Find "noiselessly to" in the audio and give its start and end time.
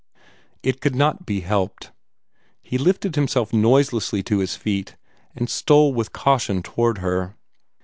3.53-4.39